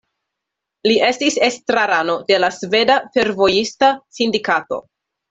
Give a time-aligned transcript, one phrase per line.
[0.91, 4.81] Li estis estrarano de la Sveda Fervojista Sindikato.